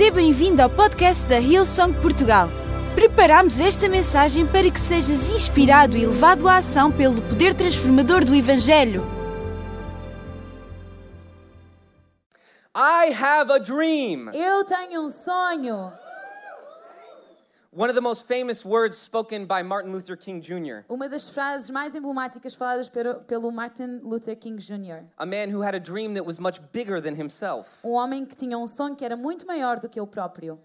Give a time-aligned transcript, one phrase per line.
[0.00, 2.48] Seja bem-vindo ao podcast da Hillsong Portugal.
[2.94, 8.34] Preparamos esta mensagem para que sejas inspirado e levado à ação pelo poder transformador do
[8.34, 9.06] Evangelho.
[12.74, 14.30] I have a dream.
[14.32, 15.92] Eu tenho um sonho.
[17.72, 21.70] One of the most famous words spoken by Martin Luther King Jr., Uma das frases
[21.70, 25.04] mais emblemáticas faladas pelo, pelo Martin Luther King Jr.
[25.16, 27.68] a man who had a dream that was much bigger than himself.
[27.84, 30.58] Um homem que tinha um sonho que era muito maior do que ele próprio.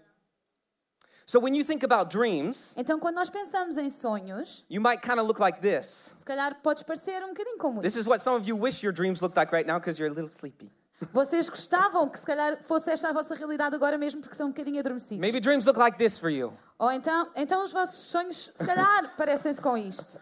[1.26, 5.20] So when you think about dreams, Então, quando nós pensamos em sonhos, you might kind
[5.20, 6.10] of look like this.
[6.18, 8.92] se calhar podes parecer um bocadinho como This is what some of you wish your
[8.92, 10.72] dreams looked like right now because you're a little sleepy.
[11.12, 14.50] Vocês gostavam que se calhar fosse esta a vossa realidade agora mesmo porque estão um
[14.50, 15.18] bocadinho adormecidos.
[15.18, 16.52] Maybe dreams look like this for you.
[16.78, 20.20] Ou então, então os vossos sonhos, se calhar, parecem-se com isto.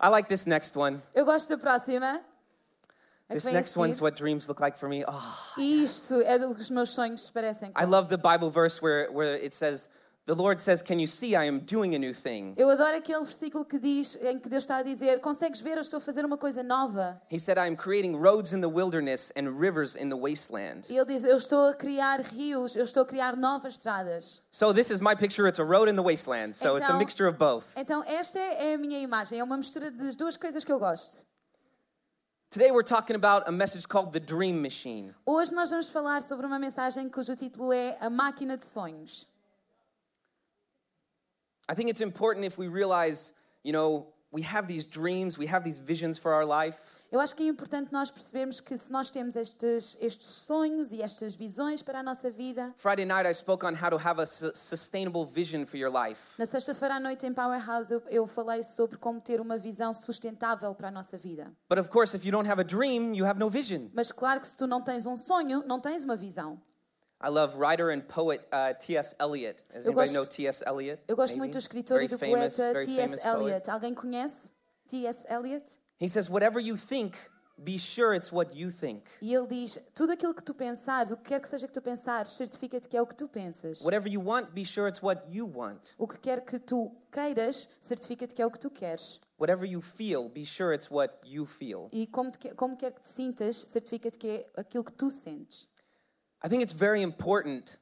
[0.00, 1.00] I like this next one.
[1.14, 2.20] Eu gosto da próxima.
[3.28, 5.04] This next one's what dreams look like for me.
[5.06, 7.72] Oh, isto é do que os meus sonhos parecem.
[7.76, 9.88] I love the Bible verse where, where it says,
[10.28, 12.52] The Lord says, Can you see I am doing a new thing?
[12.58, 15.80] Eu adoro aquele versículo que diz, em que Deus está a dizer: Consegues ver, eu
[15.80, 17.18] estou a fazer uma coisa nova.
[17.30, 20.82] He said, I am creating roads in the wilderness and rivers in the wasteland.
[20.90, 24.42] E ele diz: Eu estou a criar rios, eu estou a criar novas estradas.
[24.50, 25.48] So this is my picture.
[25.48, 26.54] It's a road in the wasteland.
[26.54, 27.64] So it's a mixture of both.
[27.74, 31.24] Então, esta é a minha imagem, é uma mistura das duas coisas que eu gosto.
[32.50, 35.14] Today we're talking about a message called the Dream Machine.
[35.24, 39.26] Hoje nós vamos falar sobre uma mensagem cujo título é A Máquina de Sonhos.
[41.70, 45.64] I think it's important if we realize, you know, we have these dreams, we have
[45.64, 46.78] these visions for our life.
[47.10, 51.00] Eu acho que é importante nós percebermos que se nós temos estes, estes sonhos e
[51.00, 54.26] estas visões para a nossa vida, Friday night I spoke on how to have a
[54.26, 56.20] su- sustainable vision for your life.
[56.38, 60.74] na sexta-feira à noite em Powerhouse eu, eu falei sobre como ter uma visão sustentável
[60.74, 61.50] para a nossa vida.
[61.66, 63.88] But of course, if you don't have a dream, you have no vision.
[63.94, 66.60] Mas claro que se tu não tens um sonho, não tens uma visão.
[67.20, 69.14] I love writer and poet uh, T.S.
[69.20, 69.62] Eliot.
[69.74, 70.62] Does Eu anybody gosto- know T.S.
[70.66, 71.00] Eliot?
[71.08, 71.38] Eu gosto Maybe?
[71.40, 73.26] muito do escritor very e do famous, poeta T.S.
[73.26, 73.68] Eliot.
[73.70, 74.52] Alguém conhece
[74.86, 75.26] T.S.
[75.28, 75.64] Eliot?
[76.00, 77.16] He says, whatever you think,
[77.58, 79.02] be sure it's what you think.
[79.20, 81.82] E ele diz: tudo aquilo que tu pensares, o que quer que seja que tu
[81.82, 83.80] pensares, certifica-te que é o que tu pensas.
[83.80, 85.80] Whatever you want, be sure it's what you want.
[85.98, 89.18] O que quer que tu queiras, certifica-te que é o que tu queres.
[89.40, 91.88] Whatever you feel, be sure it's what you feel.
[91.92, 95.68] E como, te como quer que te sintas, certifica-te que é aquilo que tu sentes.
[96.44, 97.78] I think it's very important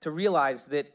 [0.00, 0.86] to realize that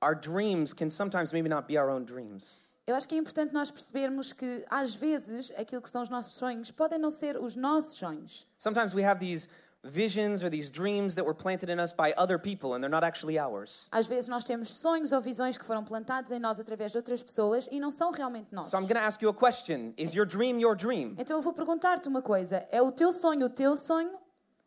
[0.00, 2.60] our dreams can sometimes maybe not be our own dreams.
[2.86, 6.32] Eu acho que é importante nós percebermos que, às vezes, aquilo que são os nossos
[6.32, 8.46] sonhos podem não ser os nossos sonhos.
[8.56, 9.46] Sometimes we have these
[9.84, 13.04] visions or these dreams that were planted in us by other people and they're not
[13.04, 13.86] actually ours.
[13.92, 17.22] Às vezes nós temos sonhos ou visões que foram plantados em nós através de outras
[17.22, 18.70] pessoas e não são realmente nossos.
[18.70, 21.14] So I'm going to ask you a question Is your dream your dream?
[21.18, 24.18] Então eu vou perguntar-te uma coisa: é o teu sonho o teu sonho?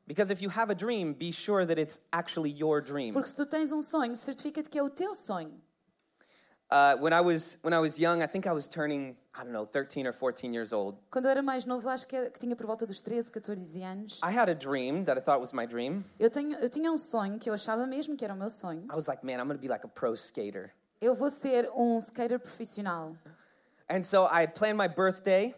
[0.07, 3.13] Because if you have a dream, be sure that it's actually your dream.
[3.13, 5.53] Porque se tu tens um sonho, certifica-te que é o teu sonho.
[6.69, 9.51] Uh, when, I was, when I was young, I think I was turning, I don't
[9.51, 10.97] know, 13 or 14 years old.
[11.11, 14.19] Quando eu era mais novo, acho que, que tinha por volta dos 13, 14 anos,
[14.23, 16.05] I had a dream that I thought was my dream.
[16.17, 18.85] eu, tenho, eu tinha um sonho que eu achava mesmo que era o meu sonho.
[18.89, 20.71] I was like, man, I'm going to be like a pro skater.
[21.01, 23.17] Eu vou ser um skater profissional.
[23.89, 25.53] And so I planned my birthday.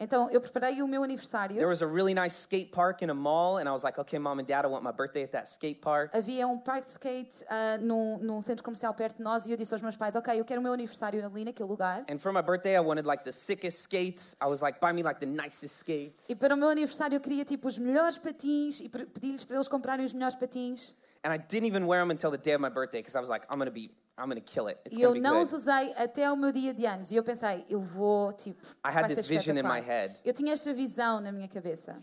[0.00, 1.68] Então eu preparei o meu There aniversário.
[1.68, 4.38] was a really nice skate park in a mall, and I was like, okay, mom
[4.38, 6.12] and dad, I want my birthday at that skate park.
[6.14, 9.56] Havia um parque de skate ah, num, num centro comercial perto de nós e eu
[9.56, 12.04] disse aos meus pais: Ok, eu quero o meu aniversário ali naquele lugar.
[12.08, 14.36] And for my birthday, I wanted like the sickest skates.
[14.40, 16.22] I was like, buy me like the nicest skates.
[16.28, 19.56] E para o meu aniversário eu queria tipo os melhores patins e pe- pedi-lhes para
[19.56, 20.94] eles comprarem os melhores patins.
[21.24, 23.28] And I didn't even wear them until the day of my birthday because I was
[23.28, 24.80] like, I'm gonna be, I'm gonna kill it.
[24.84, 25.62] It's E eu gonna be não os good.
[25.62, 27.10] usei até ao meu dia de anos.
[27.12, 28.66] E eu pensei, eu vou, tipo.
[28.84, 29.84] I had vai ser this vision in my espetacular.
[29.86, 30.20] head.
[30.24, 32.02] Eu tinha esta visão na minha cabeça.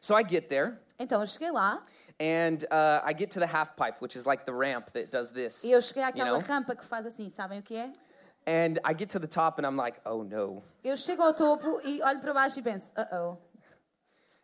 [0.00, 1.82] So I get there, Então eu cheguei lá
[2.20, 5.30] and uh, I get to the half pipe, which is like the ramp that does
[5.30, 5.62] this.
[5.64, 6.40] e eu cheguei you àquela know?
[6.40, 7.90] rampa que faz assim, sabem o que é?
[8.46, 10.62] And I get to the top, and I'm like, oh no.
[10.84, 13.36] Eu chego ao topo e olho para baixo e penso, uh oh.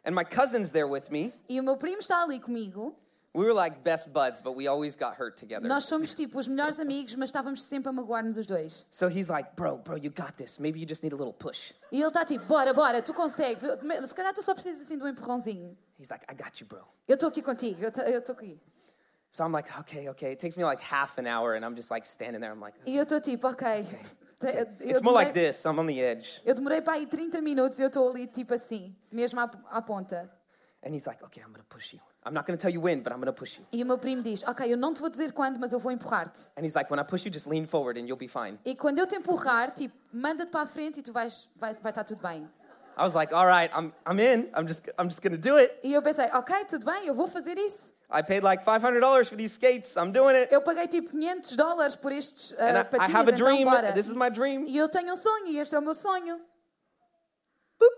[0.06, 1.32] And my cousin's there with me.
[1.48, 2.94] E o meu primo está ali comigo.
[3.34, 5.67] We were like best buds, but we always got hurt together.
[5.69, 8.87] Nós somos tipo os melhores amigos, mas estávamos sempre a magoar-nos os dois.
[8.93, 10.61] So he's like, bro, bro, you got this.
[10.61, 11.73] Maybe you just need a little push.
[11.91, 13.62] E ele está tipo, bora, bora, tu consegues.
[13.62, 15.76] Se calhar tu só precisas assim de um empurrãozinho.
[15.99, 16.87] He's like, I got you, bro.
[17.08, 18.56] Eu estou aqui contigo, eu tô- eu estou aqui.
[19.32, 20.31] So I'm like, okay, okay.
[20.31, 22.53] It takes me like half an hour, and I'm just like standing there.
[22.55, 23.67] I'm like, E eu estou tipo, ok.
[24.38, 24.47] Te-
[24.81, 25.64] Eu it's more like this.
[25.64, 26.41] I'm on the edge.
[26.44, 29.82] eu demorei para aí 30 minutos e eu estou ali tipo assim, mesmo à, à
[29.82, 30.31] ponta.
[30.87, 32.00] And he's like, okay, I'm gonna push you.
[32.26, 33.65] I'm not gonna tell you when, but I'm gonna push you.
[33.73, 35.93] E o meu primo diz, ok, eu não te vou dizer quando, mas eu vou
[35.93, 36.49] empurrar-te.
[36.56, 38.59] And he's like, when I push you, just lean forward and you'll be fine.
[38.65, 41.91] E quando eu te empurrar, tipo, manda-te para a frente e tu vais, vai, vai
[41.93, 42.49] estar tudo bem.
[42.97, 44.49] I was like, all right, I'm, I'm in.
[44.55, 45.75] I'm just, I'm just going to do it.
[45.82, 47.93] E eu pensei, ok, tudo bem, eu vou fazer isso.
[48.09, 49.97] I paid like $500 for these skates.
[49.97, 50.53] I'm doing it.
[50.55, 53.65] Eu paguei tipo 500 dólares por estes uh, And I, I have a então dream.
[53.65, 53.93] bora.
[53.93, 54.65] This is my dream.
[54.69, 56.41] E eu tenho um sonho, e este é o meu sonho.
[57.81, 57.94] Boop.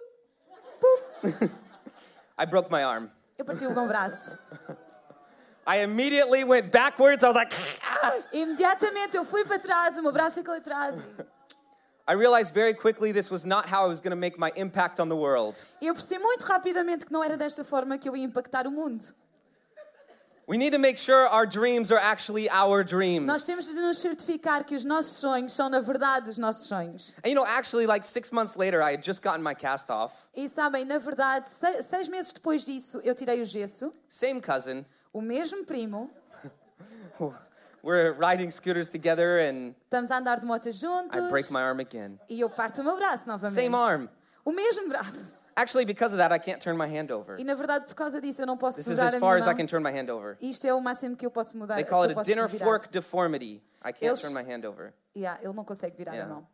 [0.80, 1.50] Boop.
[2.38, 3.10] I broke my arm.
[3.38, 4.38] Eu parti o meu braço.
[5.68, 7.22] I immediately went backwards.
[7.22, 10.94] I was like, "Ah." Imediatamente eu fui para trás, o meu braço ficou atrás.
[12.08, 15.00] I realized very quickly this was not how I was going to make my impact
[15.00, 15.58] on the world.
[15.82, 19.04] Eu percebi muito rapidamente que não era desta forma que eu ia impactar o mundo.
[20.48, 23.44] We need to make sure our dreams are actually our Nós dreams.
[23.44, 27.16] temos de nos certificar que os nossos sonhos são, na verdade, os nossos sonhos.
[27.24, 30.14] And you know, actually, like six months later, I had just gotten my cast off.
[30.36, 33.90] E sabem, na verdade, se- seis meses depois disso, eu tirei o gesso.
[34.08, 34.86] Same cousin.
[35.12, 36.08] O mesmo primo.
[37.82, 41.16] We're riding scooters together, and Estamos a andar de moto juntos.
[41.16, 42.20] I break my arm again.
[42.28, 43.60] E eu parto o meu braço novamente.
[43.64, 44.06] Same arm.
[44.44, 45.38] O mesmo braço.
[45.58, 47.40] Actually, because of that, I can't turn my hand over.
[47.40, 49.30] E na verdade, por causa disso, eu não posso This is mudar as a far
[49.36, 49.56] minha as I mão.
[49.56, 50.36] can turn my hand over.
[50.40, 51.76] Isto é o máximo que eu posso mudar.
[51.76, 52.64] They que call eu it a posso dinner virar.
[52.64, 53.62] fork deformity.
[53.82, 54.92] I can't Eles- turn my hand over.
[55.16, 56.30] Yeah, ele não consegue virar Yeah.
[56.30, 56.46] a mão.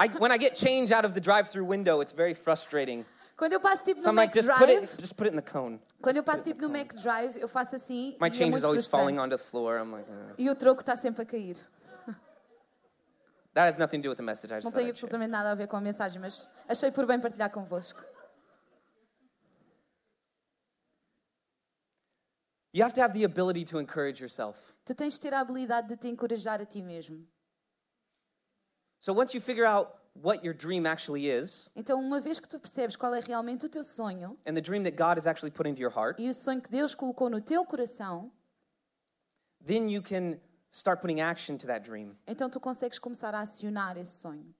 [0.00, 3.04] I, when I get change out of the drive-through window, it's very frustrating.
[3.36, 5.26] Quando eu passo tipo So no I'm like, Mac just put Drive, it, just put
[5.26, 5.78] it in the cone.
[6.00, 8.50] quando eu passo tipo no Mac Drive, eu faço assim My e é change is
[8.52, 9.34] muito always falling frustrante.
[9.34, 9.76] onto the floor.
[9.80, 11.56] I'm like, "Ugh." E o troco está sempre a cair.
[13.54, 14.50] that has nothing to do with the message.
[14.52, 15.06] I just Não thought tem I'd share.
[15.06, 18.00] absolutamente nada a ver com a mensagem, mas achei por bem partilhar convosco.
[22.74, 24.74] You have to have the ability to encourage yourself.
[24.84, 27.24] Tu tens de ter a habilidade de te encorajar a ti mesmo.
[28.98, 32.58] So once you figure out what your dream actually is, Então, uma vez que tu
[32.58, 35.68] percebes qual é realmente o teu sonho and the dream that God has actually put
[35.68, 38.32] into your heart, e o sonho que Deus colocou no teu coração,
[39.64, 40.40] then you can
[40.72, 42.16] start putting action to that dream.
[42.26, 44.52] então tu consegues começar a acionar esse sonho.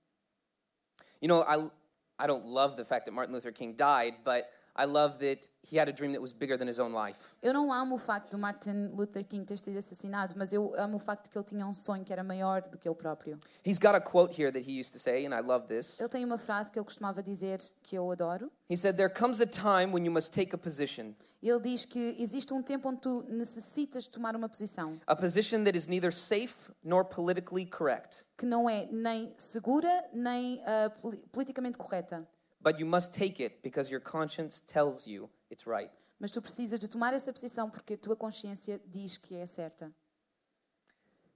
[1.21, 1.69] You know, I,
[2.17, 4.45] I don't love the fact that Martin Luther King died, but
[4.77, 7.19] I love that he had a dream that was bigger than his own life.
[7.41, 10.97] Eu não amo o facto do Martin Luther King ter sido assassinado, mas eu amo
[10.97, 13.39] o facto de que ele tinha um sonho que era maior do que ele próprio.
[13.65, 15.97] He's got a quote here that he used to say, and I love this.
[15.99, 18.51] Ele tem uma frase que ele costumava dizer que eu adoro.
[18.69, 22.15] He said, There comes a time when you must take a position, Ele diz que
[22.19, 26.71] existe um tempo onde tu necessitas tomar uma posição a position that is neither safe
[26.83, 30.59] nor politically correct, que não é nem segura nem
[31.01, 32.27] poli- politicamente correta.
[32.65, 35.91] But you must take it because your conscience tells you it's right.
[36.19, 39.93] Mas tu precisas de tomar essa posição porque a tua consciência diz que é certa.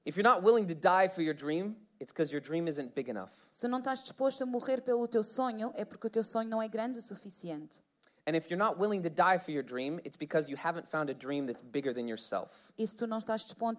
[0.06, 3.10] If you're not willing to die for your dream, it's because your dream isn't big
[3.10, 3.32] enough.
[3.52, 6.62] Se não estás disposto a morrer pelo teu sonho, é porque o teu sonho não
[6.62, 7.82] é grande o suficiente.
[8.26, 11.10] And if you're not willing to die for your dream, it's because you haven't found
[11.12, 12.72] a dream that's bigger than yourself.
[12.78, 13.76] E se tu não estás dispon-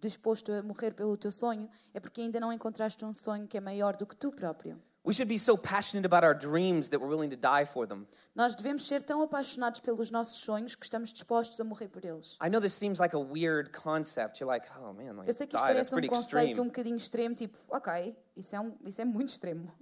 [0.00, 3.60] disposto a morrer pelo teu sonho, é porque ainda não encontraste um sonho que é
[3.60, 4.80] maior do que tu próprio.
[5.02, 8.06] We should be so passionate about our dreams that we're willing to die for them.
[8.36, 12.36] Nós devemos ser tão apaixonados pelos nossos sonhos que estamos dispostos a morrer por eles.
[12.40, 14.40] I know this seems like a weird concept.
[14.40, 16.60] You're like, oh man, like Eu sei que isto die, parece um conceito extreme.
[16.60, 19.72] um bocadinho extremo, tipo, ok, isso é, um, isso é muito extremo.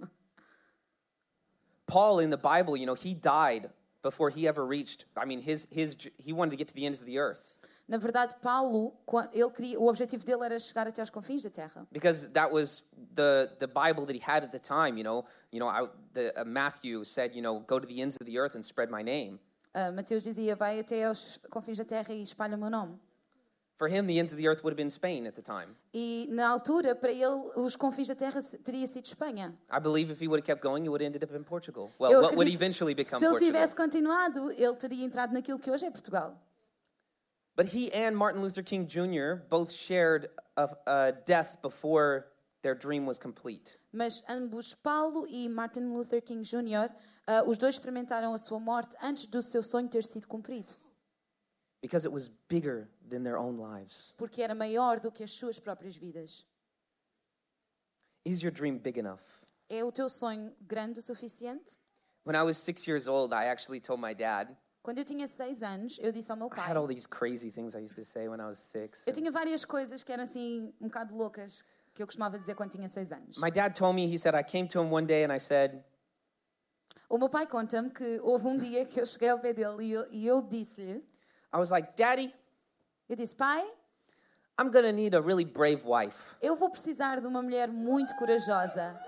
[1.85, 3.69] Paul in the Bible, you know, he died
[4.01, 5.05] before he ever reached.
[5.17, 7.58] I mean, his his he wanted to get to the ends of the earth
[7.89, 8.93] Na verdade, Paulo,
[9.33, 11.87] ele queria, o objetivo dele era chegar até aos confins da terra.
[11.91, 12.83] because that was
[13.15, 14.95] the the Bible that he had at the time.
[14.95, 18.15] You know, you know, I, the uh, Matthew said, you know, go to the ends
[18.21, 19.39] of the earth and spread my name.
[19.73, 22.99] Ah, Mateus dizia, vai até aos confins da terra e espalha o meu nome.
[23.79, 25.75] For him, the ends of the earth would have been Spain at the time.
[25.91, 29.53] E na altura, para ele, os confins da terra teria sido Espanha.
[29.71, 31.89] I believe if he would have kept going, he would have ended up in Portugal.
[31.97, 33.51] Well, Eu what would eventually become se ele Portugal.
[33.53, 36.35] tivesse continuado, ele teria entrado naquilo que hoje é Portugal.
[37.59, 39.33] But he and Martin Luther King Jr.
[39.49, 42.27] both shared a, a death before
[42.61, 43.77] their dream was complete.
[43.91, 46.87] Mas ambos, Paulo e Martin Luther King Jr.,
[47.27, 50.73] ah, os dois experimentaram a sua morte antes do seu sonho ter sido cumprido.
[51.81, 54.13] Because it was bigger than their own lives.
[54.17, 56.45] Porque era maior do que as suas próprias vidas.
[58.23, 59.27] Is your dream big enough?
[59.69, 61.77] É o teu sonho grande o suficiente?
[62.23, 64.55] When I was six years old, I actually told my dad.
[64.89, 66.67] Quando eu tinha seis anos, eu disse ao meu I pai.
[66.67, 69.05] had all these crazy things I used to say when I was six.
[69.05, 72.71] Eu tinha várias coisas que eram assim, um bocado loucas, que eu costumava dizer quando
[72.71, 73.37] tinha seis anos.
[73.37, 75.83] My dad told me, he said, I came to him one day and I said,
[77.07, 79.91] O meu pai conta-me que houve um dia que eu cheguei ao pé dele e
[79.91, 81.07] eu, e eu disse-lhe:
[81.53, 82.33] I was like, Daddy,
[83.07, 83.61] Eu disse, pai,
[84.59, 86.35] I'm gonna need a really brave wife.
[86.41, 88.99] eu vou precisar de uma mulher muito corajosa.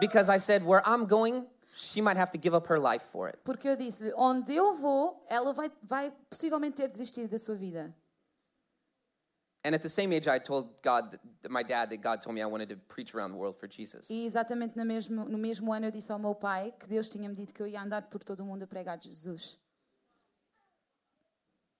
[0.00, 3.28] Because I said, where I'm going, she might have to give up her life for
[3.28, 3.38] it.
[3.44, 7.54] Porque eu disse-lhe: Onde eu vou, ela vai, vai possivelmente ter de desistir da sua
[7.54, 7.94] vida.
[9.66, 12.34] And at the same age, I told God, that, that my dad, that God told
[12.34, 14.08] me I wanted to preach around the world for Jesus.
[14.10, 17.34] E exatamente no mesmo, no mesmo ano eu disse ao meu pai que Deus tinha-me
[17.34, 19.58] dito que eu ia andar por todo o mundo a pregar de Jesus.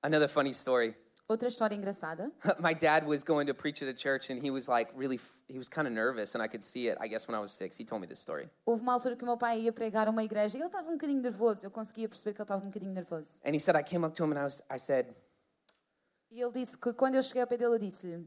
[0.03, 0.97] Another funny story.
[1.27, 2.31] Outra história engraçada.
[2.61, 5.57] my dad was going to preach at a church, and he was like really, he
[5.57, 6.99] was kind of nervous, and I could see it.
[7.01, 8.51] I guess when I was six, he told me this story.
[8.67, 10.93] Houve uma altura que meu pai ia pregar a uma igreja e ele estava um
[10.93, 11.65] bocadinho nervoso.
[11.65, 13.41] Eu conseguia perceber que ele estava um bocadinho nervoso.
[13.43, 15.15] And he said, I came up to him and I was, I said,
[16.31, 18.27] E ele disse que quando eu cheguei ao pé dele, eu disse-lhe: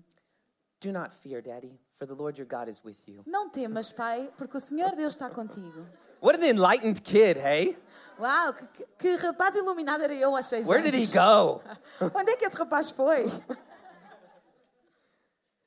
[0.79, 4.31] "Do not fear, Daddy, for the Lord your God is with you." Não temas, pai,
[4.37, 5.85] porque o Senhor Deus está contigo.
[6.19, 7.77] What an enlightened kid, hey?
[8.19, 11.61] Uau, que, que- rapaz iluminado era eu aos seis Where did he go?
[12.15, 13.25] Onde é que esse rapaz foi?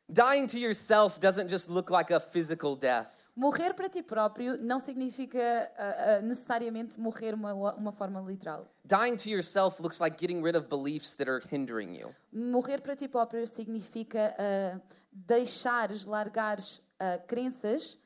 [0.08, 3.06] Dying to yourself doesn't just look like a physical death.
[3.36, 8.66] Morrer para ti próprio não significa ah, ah, necessariamente morrer uma, uma forma literal.
[8.84, 12.12] Dying to yourself looks like getting rid of beliefs that are hindering you.
[12.32, 14.80] Morrer para ti próprio significa ah,
[15.12, 17.96] deixares, largares ah, crenças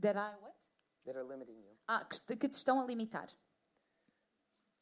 [0.00, 0.54] that are what?
[1.04, 1.69] That are limiting you.
[2.36, 3.26] Que, te estão a limitar.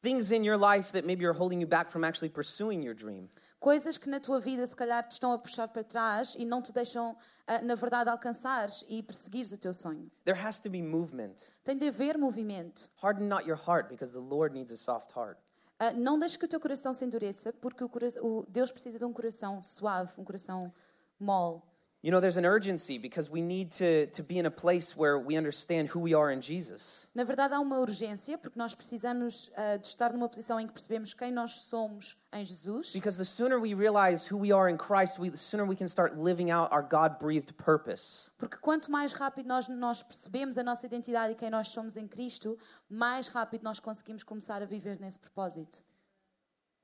[0.01, 3.29] Things in your life that maybe are holding you back from actually pursuing your dream.
[3.59, 6.61] Coisas que na tua vida se calhar te estão a puxar para trás e não
[6.61, 10.09] te deixam, ah, na verdade, alcançares e perseguires o teu sonho.
[10.23, 11.51] There has to be movement.
[11.65, 12.89] Tem de haver movimento.
[13.01, 15.37] Harden not your heart because the Lord needs a soft heart.
[15.77, 17.89] Ah, não deixes que o teu coração se endureça, porque o,
[18.21, 20.73] o Deus precisa de um coração suave, um coração
[21.19, 21.61] mole.
[22.01, 25.19] You know, there's an urgency because we need to, to be in a place where
[25.19, 27.05] we understand who we are in Jesus.
[27.13, 30.71] Na verdade, há uma urgência, porque nós precisamos ah, de estar numa posição em que
[30.71, 32.93] percebemos quem nós somos em Jesus.
[32.93, 35.89] Because the sooner we realize who we are in Christ, we, the sooner we can
[35.89, 38.31] start living out our God breathed purpose.
[38.37, 42.07] Porque quanto mais rápido nós, nós percebemos a nossa identidade e quem nós somos em
[42.07, 42.57] Cristo,
[42.89, 45.83] mais rápido nós conseguimos começar a viver nesse propósito.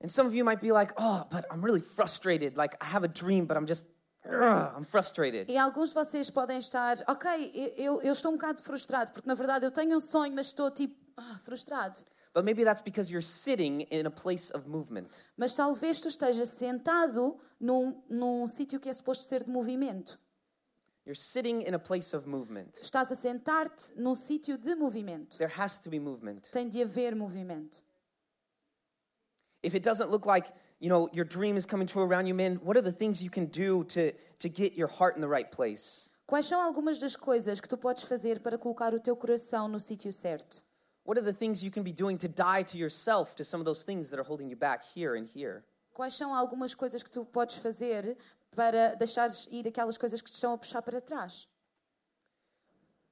[0.04, 2.58] And some of you might be like, oh, but I'm really frustrated.
[2.58, 3.86] Like, I have a dream, but I'm just,
[4.27, 5.51] I'm frustrated.
[5.51, 9.34] E alguns de vocês podem estar, ok, eu, eu- estou um bocado frustrado, porque na
[9.36, 12.00] verdade eu tenho um sonho, mas estou tipo, ah, frustrado.
[12.34, 15.24] But maybe that's because you're sitting in a place of movement.
[15.38, 20.20] Mas talvez tu estejas sentado num, num sítio que é suposto ser de movimento.
[21.05, 22.72] You're sitting in a place of movement.
[22.82, 25.38] Estás a sentar-te num sítio de movimento.
[25.38, 26.50] There has to be movement.
[26.51, 27.79] Tem de haver movimento.
[29.66, 30.48] If it doesn't look like,
[30.80, 33.32] you know, your dream is coming true around you, man, what are the things you
[33.32, 36.08] can do to, to get your heart in the right place?
[36.28, 39.80] Quais são algumas das coisas que tu podes fazer para colocar o teu coração no
[39.80, 40.64] sítio certo?
[41.04, 43.66] What are the things you can be doing to die to yourself to some of
[43.66, 45.64] those things that are holding you back here and here?
[45.94, 48.18] Quais são algumas coisas que tu podes fazer
[48.56, 51.48] para deixares ir aquelas coisas que te estão a puxar para trás?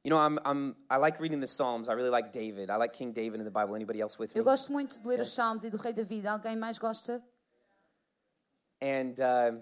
[0.04, 1.88] You know, I'm, I'm, I like reading the Psalms.
[1.88, 2.70] I really like David.
[2.70, 3.74] I like King David in the Bible.
[3.74, 4.40] Anybody else with me?
[4.42, 6.28] Eu gosto muito de ler os Salmos e do Rei David.
[6.28, 7.24] Alguém mais gosta?
[8.82, 9.62] And uh,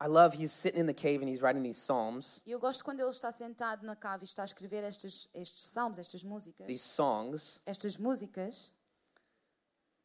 [0.00, 2.84] I love, he's sitting in the cave and he's writing these Psalms, E eu gosto
[2.84, 6.66] quando ele está sentado na cave e está a escrever estes, estes salmos, estas músicas.
[6.66, 7.60] these songs.
[7.64, 8.72] Estas músicas.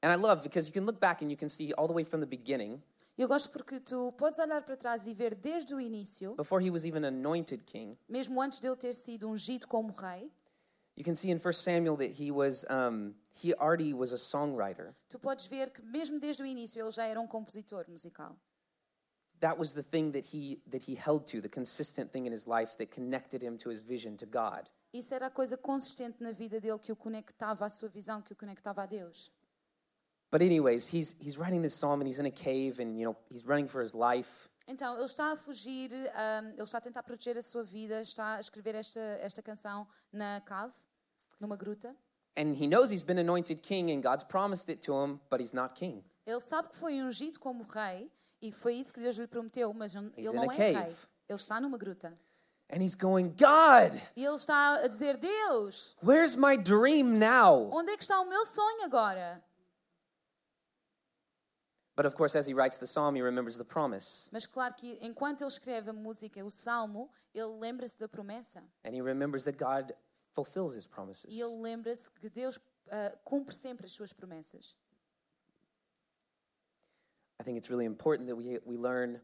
[0.04, 2.04] And I love because you can look back and you can see all the way
[2.04, 2.82] from the beginning,
[3.22, 6.72] Eu gosto porque tu podes olhar para trás e ver desde o início, before he
[6.72, 10.32] was even anointed king, mesmo antes dele ter sido ungido como rei,
[10.96, 14.96] you can see in 1 Samuel that he was, um, he already was a songwriter.
[15.08, 18.36] tu podes ver que mesmo desde o início ele já era um compositor musical.
[19.40, 22.48] That was the thing that he, that he held to, the consistent thing in his
[22.48, 24.68] life that connected him to his vision to God.
[24.92, 28.34] Isso era a coisa consistente na vida dele que o conectava à sua visão, que
[28.34, 29.32] o conectava a Deus.
[30.32, 33.18] But anyways, he's, he's writing this psalm and he's in a cave and, you know,
[33.30, 34.50] he's running for his life.
[34.68, 38.36] Então, ele está a fugir, ahm, ele está a tentar proteger a sua vida, está
[38.36, 40.74] a escrever esta, esta canção na cave,
[41.40, 41.94] numa gruta.
[42.38, 45.52] And he knows he's been anointed king and God's promised it to him, but he's
[45.54, 46.02] not king.
[46.26, 48.10] Ele sabe que foi ungido como rei
[48.42, 50.74] e foi isso que Deus lhe prometeu, mas ele He's ele não é cave.
[50.76, 50.96] rei.
[51.28, 52.14] Ele está numa gruta.
[52.70, 57.70] And he's going, God, E ele está a dizer: Deus, where's my dream now?
[57.74, 59.44] onde é que está o meu sonho agora?
[61.96, 64.30] But of course, as he writes the psalm, he remembers the promise.
[64.32, 68.64] Mas claro que enquanto ele escreve a música, o salmo, ele lembra-se da promessa.
[68.86, 69.94] And he remembers that God
[70.34, 71.26] fulfills his promises.
[71.28, 74.76] E ele lembra-se que Deus ah, cumpre sempre as suas promessas.
[77.40, 79.20] I think it's really important that we, we learn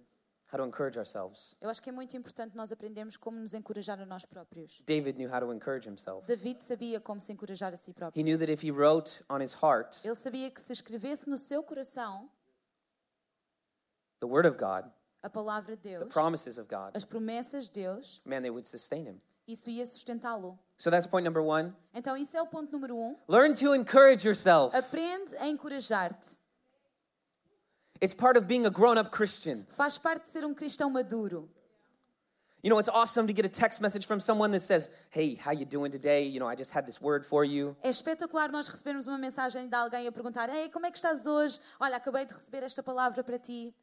[0.51, 1.55] how to encourage ourselves.
[1.61, 4.81] Eu acho que é muito importante nós aprendermos como nos encorajar a nós próprios.
[4.85, 6.25] David knew how to encourage himself.
[6.25, 8.23] David sabia como se encorajar a si He próprio.
[8.23, 11.61] knew that if he wrote on his heart Ele sabia que se escrevesse no seu
[11.63, 12.29] coração
[14.19, 14.85] the word of God,
[15.23, 18.65] a palavra de the Deus, promises of God, as promessas de Deus, man, they would
[18.65, 19.21] sustain him.
[19.47, 20.57] isso ia sustentá-lo.
[20.77, 21.73] So that's point number one.
[21.93, 23.15] Então, isso é o ponto número um.
[23.27, 24.75] Learn to encourage yourself.
[24.75, 26.37] Aprende a encorajar-te.
[27.99, 29.65] It's part of being a grown-up Christian.
[29.69, 31.49] Faz parte de ser um cristão maduro.
[32.63, 35.51] You know, it's awesome to get a text message from someone that says, "Hey, how
[35.51, 36.27] you doing today?
[36.27, 39.69] You know, I just had this word for you." É espetacular nós recebermos uma mensagem
[39.69, 41.59] de alguém a perguntar: Ei, como é que estás hoje?
[41.79, 43.73] Olha, acabei de receber esta palavra para ti.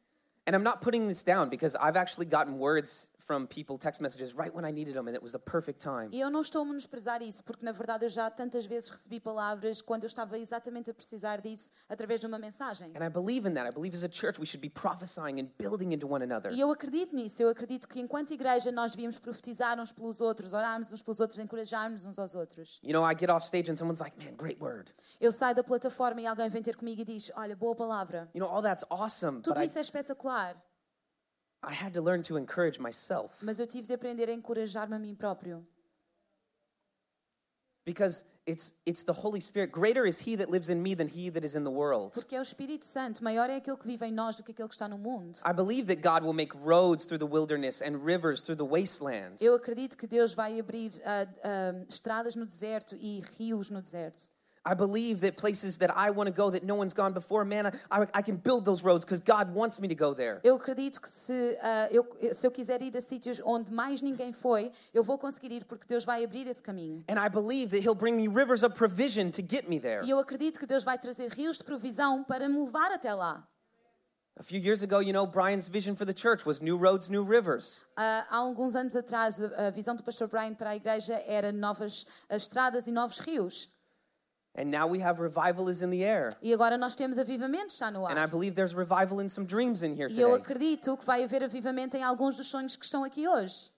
[0.47, 4.35] And I'm not putting this down because I've actually gotten words from people, text messages,
[4.35, 6.09] right when I needed them, and it was the perfect time.
[6.11, 9.19] E eu não estou a menosprezar isso, porque na verdade eu já tantas vezes recebi
[9.19, 12.91] palavras quando eu estava exatamente a precisar disso através de uma mensagem.
[12.95, 13.67] And I believe in that.
[13.67, 16.51] I believe as a church we should be prophesying and building into one another.
[16.51, 20.53] E eu acredito nisso, eu acredito que enquanto igreja nós devíamos profetizar uns pelos outros,
[20.53, 22.79] orarmos uns pelos outros, encorajarmos uns aos outros.
[22.83, 25.63] You know, I get off stage and someone's like, "Man, great word." Eu saio da
[25.63, 28.29] plataforma e alguém vem ter comigo e diz: Olha, boa palavra.
[28.35, 30.55] You know, all that's awesome, Tudo I, isso é espetacular,
[31.65, 34.99] I had to learn to encourage myself mas eu tive de aprender a encorajar-me a
[34.99, 35.65] mim próprio.
[37.85, 39.71] because it's it's the Holy Spirit.
[39.71, 42.13] Greater is He that lives in me than He that is in the world.
[42.13, 44.67] Porque é o Espírito Santo, maior é aquele que vive em nós do que aquele
[44.67, 45.39] que está no mundo.
[45.43, 49.37] I believe that God will make roads through the wilderness and rivers through the wasteland.
[49.41, 54.29] Eu acredito que Deus vai abrir ah, ah, estradas no deserto e rios no deserto.
[54.65, 57.67] I believe that places that I want to go that no one's gone before, man,
[57.91, 60.39] I, I can build those roads because God wants me to go there.
[60.43, 64.33] Eu acredito que se, ah, eu, se eu quiser ir a sítios onde mais ninguém
[64.33, 67.03] foi, eu vou conseguir ir porque Deus vai abrir esse caminho.
[67.07, 70.03] And I believe that He'll bring me rivers of provision to get me there.
[70.03, 73.47] E eu acredito que Deus vai trazer rios de provisão para me levar até lá.
[74.37, 77.23] A few years ago, you know, Brian's vision for the church was new roads, new
[77.23, 77.85] rivers.
[77.95, 81.53] Ah, há alguns anos atrás, a a visão do pastor Brian para a igreja era
[81.53, 83.69] novas ah, estradas e novos rios.
[84.57, 86.31] And now we have revival is in the air.
[86.41, 88.15] E agora nós temos avivamento, está no ar.
[88.15, 90.21] And I believe there's revival in some dreams in here today.
[90.21, 93.69] E eu acredito que vai haver avivamento em alguns dos sonhos que estão aqui hoje.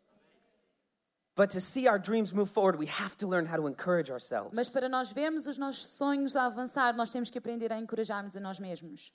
[1.36, 4.53] But to see our dreams move forward, we have to learn how to encourage ourselves.
[4.53, 8.38] Mas para nós vermos os nossos sonhos a avançar, nós temos que aprender a encorajar-nos
[8.38, 9.12] a nós mesmos.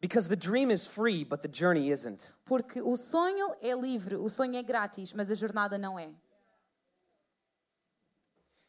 [0.00, 2.32] Because the dream is free, but the journey isn't.
[2.44, 6.08] Porque o sonho é livre, o sonho é grátis, mas a jornada não é.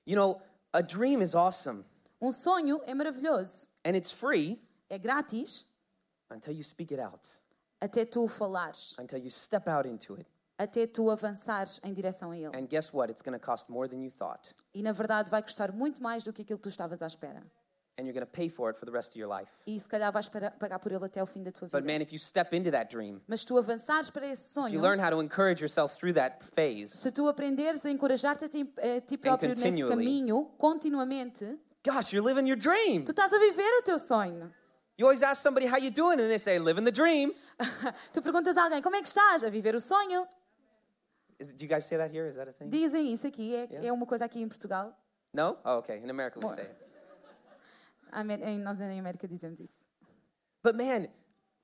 [0.06, 0.42] You know,
[0.74, 1.86] a dream is awesome
[2.22, 5.66] Um sonho é maravilhoso, and it's free é grátis
[6.30, 7.28] until you speak it out,
[7.80, 10.28] até tu falares, until you step out into it.
[10.58, 12.56] até tu avançares em direção a ele.
[12.56, 13.10] And guess what?
[13.12, 14.54] It's going to cost more than you thought.
[14.74, 17.42] E na verdade vai custar muito mais do que aquilo que tu estavas à espera.
[18.00, 19.52] And you're going to pay for it for the rest of your life.
[19.68, 21.92] E se calhar vais para- pagar por ele até o fim da tua But vida.
[21.94, 24.82] man, if you step into that dream, Mas tu avançares para esse if sonho, you
[24.82, 28.62] learn how to encourage yourself through that phase, se tu aprenderes a encorajar-te a ti,
[28.78, 29.90] a ti próprio nesse continually.
[29.90, 33.04] caminho, continuamente, gosh, you're living your dream.
[33.04, 34.52] tu estás a viver o teu sonho.
[34.98, 37.34] You always ask somebody how you doing, and they say, living the dream.
[38.14, 39.44] tu perguntas a alguém, como é que estás?
[39.44, 40.28] A viver o sonho?
[41.40, 42.28] Is, do you guys say that here?
[42.28, 42.70] Is that a thing?
[42.70, 43.88] Dizem isso aqui, é, Yeah.
[43.88, 44.96] é uma coisa aqui em Portugal.
[45.34, 45.58] No?
[45.66, 45.98] Oh, okay.
[45.98, 46.76] In America, we say it.
[48.64, 49.86] Nós em América dizemos isso.
[50.62, 51.08] But man,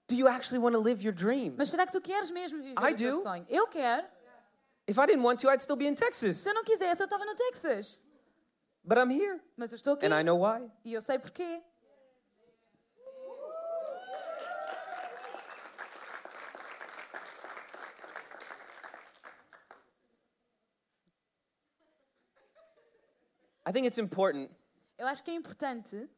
[0.07, 1.53] do you actually want to live your dream?
[1.57, 3.21] Mas será que tu queres mesmo viver I o teu do.
[3.21, 3.45] sonho?
[3.49, 4.07] Eu quero.
[4.87, 6.37] If I didn't want to, I'd still be in Texas.
[6.37, 8.01] Se eu não quisesse, eu estava no Texas.
[8.87, 10.05] But I'm here, Mas eu estou aqui.
[10.05, 10.71] and I know why.
[10.85, 11.61] E eu sei porquê.
[23.65, 24.49] I think it's important
[24.97, 26.09] Eu acho que é importante,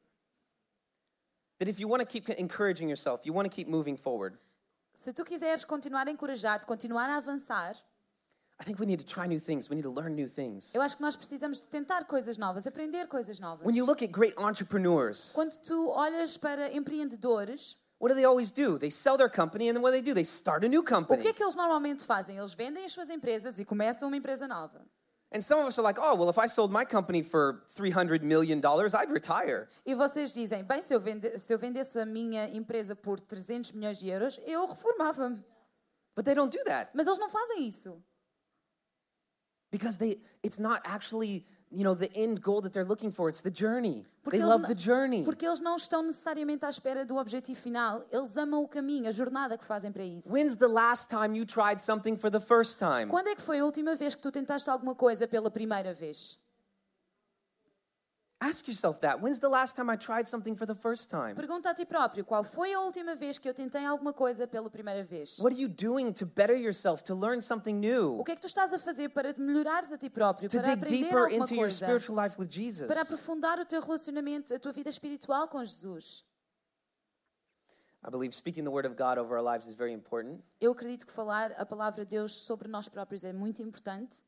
[1.57, 4.37] that if you want to keep encouraging yourself, you want to keep moving forward,
[4.93, 7.75] se tu quiseres continuar a encorajar-te, continuar a avançar,
[8.59, 9.69] I think we need to try new things.
[9.69, 10.73] We need to learn new things.
[10.75, 13.65] eu acho que nós precisamos de tentar coisas novas, aprender coisas novas.
[13.65, 18.51] When you look at great entrepreneurs, Quando tu olhas para empreendedores, what do they always
[18.51, 18.77] do?
[18.77, 20.13] They sell their company, and then what do they do?
[20.13, 22.37] They start a new o que é que eles normalmente fazem?
[22.37, 24.85] Eles vendem as suas empresas e começam uma empresa nova.
[25.31, 28.23] And some of us are like, oh, well, if I sold my company for $300
[28.23, 29.67] million, I'd retire.
[29.85, 33.71] E vocês dizem, bem, se eu, vende, se eu vendesse a minha empresa por 300
[33.73, 35.43] milhões de euros, eu reformava-me.
[36.15, 38.03] But they don't do that Mas eles não fazem isso.
[39.71, 43.29] Because they, it's not actually, you know, the end goal that they're looking for.
[43.29, 44.05] It's the journey.
[44.23, 45.23] Porque they love não- the journey.
[45.23, 48.03] Porque eles não estão necessariamente à espera do objetivo final.
[48.11, 50.31] Eles amam o caminho, a jornada que fazem para isso.
[50.31, 53.07] When's the last time you tried something for the first time?
[53.09, 56.37] Quando é que foi a última vez que tu tentaste alguma coisa pela primeira vez?
[58.41, 59.19] Ask yourself that.
[59.19, 61.35] When's the last time I tried something for the first time?
[61.35, 64.69] Pergunta a ti próprio, qual foi a última vez que eu tentei alguma coisa pela
[64.69, 65.37] primeira vez?
[65.39, 68.41] What are you doing to better yourself, to learn something new, O que é que
[68.41, 71.43] tu estás a fazer para melhorares a ti próprio, to para dig aprender deeper alguma
[71.43, 72.87] into your spiritual life with Jesus?
[72.87, 76.23] para aprofundar o teu relacionamento, a tua vida espiritual com Jesus?
[78.01, 80.41] I believe speaking the word of God over our lives is very important.
[80.61, 84.23] Eu acredito que falar a palavra de Deus sobre nós próprios é muito importante.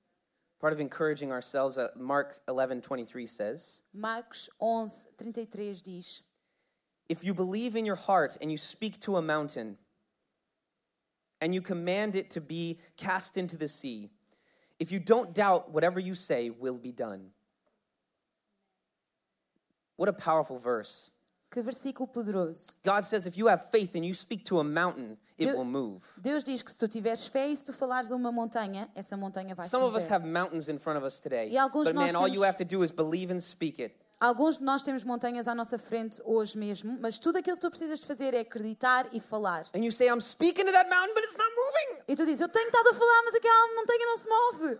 [0.61, 6.21] Part of encouraging ourselves, uh, Mark 11:23 says, Marcos 11, 33 diz:
[7.09, 9.79] If you believe in your heart and you speak to a mountain
[11.41, 14.11] and you command it to be cast into the sea,
[14.79, 17.31] if you don't doubt, whatever you say will be done.
[19.95, 21.11] What a powerful verse.
[21.51, 22.71] Que versículo poderoso.
[22.85, 25.65] God says if you have faith and you speak to a mountain, it Eu- will
[25.65, 25.99] move.
[26.17, 29.17] Deus diz que se tu tiveres fé e se tu falares a uma montanha, essa
[29.17, 30.15] montanha vai se Some of us mover.
[30.15, 31.49] have mountains in front of us today.
[31.49, 33.81] E alguns But man, nós all you temos- have to do is believe and speak
[33.83, 33.93] it.
[34.17, 37.69] Alguns de nós temos montanhas à nossa frente hoje mesmo, mas tudo aquilo que tu
[37.69, 39.65] precisas de fazer é acreditar e falar.
[39.75, 42.03] And you say, I'm speaking to that mountain, but it's not moving.
[42.07, 44.79] E tu dizes, eu tenho estado a falar, mas aquela montanha não se move.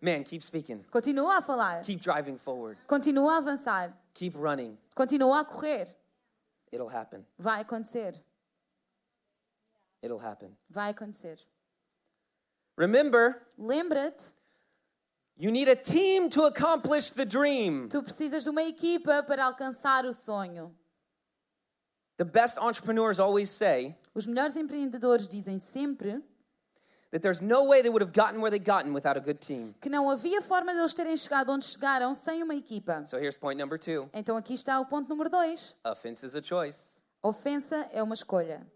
[0.00, 0.84] Man, keep speaking.
[0.90, 1.82] Continua a falar.
[1.82, 2.80] Keep driving forward.
[2.86, 3.92] Continua a avançar.
[4.14, 4.78] Keep running.
[4.94, 5.94] Continua a correr.
[6.70, 7.24] It'll happen.
[7.38, 8.14] Vai acontecer.
[10.02, 10.56] It'll happen.
[10.68, 11.38] Vai acontecer.
[12.76, 14.32] Remember, Lembra-te,
[15.36, 17.88] you need a team to accomplish the dream.
[17.88, 20.74] tu precisas de uma equipa para alcançar o sonho.
[22.18, 26.22] The best entrepreneurs always say Os melhores empreendedores dizem sempre
[29.80, 33.04] que não havia forma deles terem chegado onde chegaram sem uma equipa.
[33.06, 35.76] So here's point number two Então aqui está o ponto número dois.
[35.84, 36.96] offense is a choice.
[37.22, 38.66] Ofensa é uma escolha.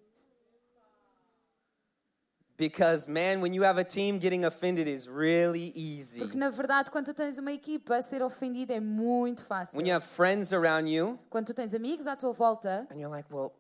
[2.59, 6.21] Because, man, when you have a team, getting offended is really easy.
[6.21, 9.77] Porque na verdade, quando tens uma equipa, ser ofendido é muito fácil.
[9.77, 13.29] When you have friends around you Quando tens amigos à tua volta, and you're like,
[13.31, 13.53] well,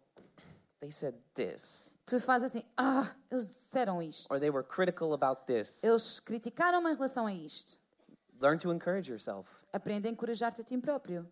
[0.81, 4.33] they said this, tu fazes assim: ah, eles disseram isto.
[4.33, 5.79] or they were critical about this.
[5.83, 7.79] Eles criticaram-me em relação a isto.
[8.41, 9.49] Learn to encourage yourself.
[9.73, 11.27] Aprende a encorajar-te a ti próprio.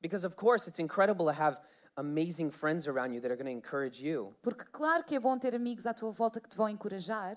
[0.00, 1.58] Because, of course, it's incredible to have
[1.96, 4.34] amazing friends around you that are going to encourage you.
[4.42, 7.36] Porque claro que é bom ter amigos à tua volta que te vão encorajar,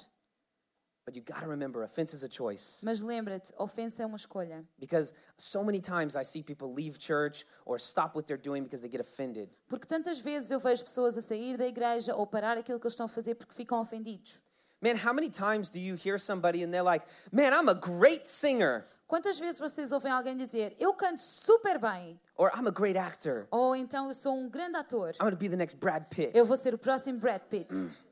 [1.07, 2.81] But you got to remember, offense is a choice.
[2.83, 4.65] mas lembra-te, ofensa é uma escolha.
[4.77, 8.81] Because so many times I see people leave church or stop what they're doing because
[8.81, 9.55] they get offended.
[9.69, 12.91] Porque tantas vezes eu vejo pessoas a sair da igreja ou parar aquilo que eles
[12.91, 14.41] estão a fazer porque ficam ofendidos.
[14.81, 18.27] Man, how many times do you hear somebody and they're like, man, I'm a great
[18.27, 22.19] singer Quantas vezes vocês ouvem alguém dizer eu canto super bem?
[22.35, 23.47] or I'm a great actor?
[23.49, 25.11] Ou então eu sou um grande ator.
[25.11, 26.37] I'm going to be the next Brad Pitt.
[26.37, 27.69] Eu vou ser o próximo Brad Pitt.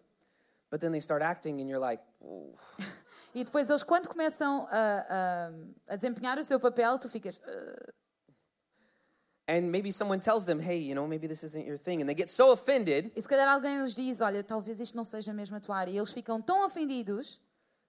[0.76, 2.04] But then they start acting and you're like.
[3.34, 5.06] E depois eles, quando começam a,
[5.90, 7.40] a, a desempenhar o seu papel, tu ficas.
[7.46, 7.94] "Ah."
[9.48, 12.02] and maybe someone tells them, hey, you know, maybe this isn't your thing.
[12.02, 15.06] And they get so offended E se calhar alguém lhes diz: Olha, talvez isto não
[15.06, 15.92] seja mesmo a tua área.
[15.92, 17.42] E eles ficam tão ofendidos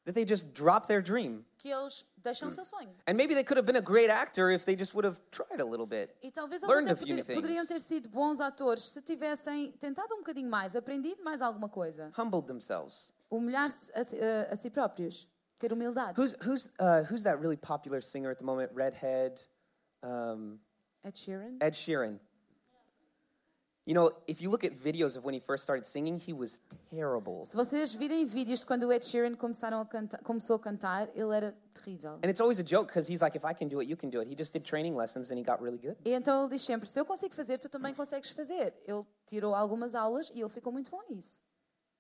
[0.07, 1.45] that they just drop their dream.
[1.59, 2.88] que eles deixam o seu sonho.
[3.07, 5.61] And maybe they could have been a great actor if they just would have tried
[5.61, 6.16] a little bit.
[6.23, 7.69] E talvez eles Learned até a few poder- poderiam things.
[7.69, 12.11] ter sido bons atores se tivessem tentado um bocadinho mais, aprendido mais alguma coisa.
[12.16, 13.12] Humbled themselves.
[13.31, 15.27] Humilhar-se a, si- a- a si próprios.
[15.59, 16.14] Ter humildade.
[16.16, 18.71] Who's, who's, uh, who's that really popular singer at the moment?
[18.75, 19.42] Redhead?
[20.03, 20.61] Um,
[21.05, 21.57] Ed Sheeran.
[21.61, 22.19] Ed Sheeran.
[23.88, 26.59] You know, if you look at videos of when he first started singing, he was
[26.90, 27.44] terrible.
[27.44, 31.09] Se vocês virem vídeos de quando o Ed Sheeran começaram a canta- começou a cantar,
[31.14, 32.14] ele era terrível.
[32.14, 34.11] And it's always a joke because he's like, if I can do it, you can
[34.11, 34.29] do it.
[34.29, 35.96] He just did training lessons and he got really good.
[36.05, 38.75] E então ele diz sempre: se eu consigo fazer, tu também consegues fazer.
[38.85, 41.44] Ele tirou algumas aulas e ele ficou muito bom a isso,